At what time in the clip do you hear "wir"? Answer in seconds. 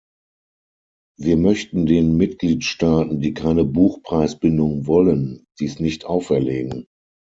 1.19-1.37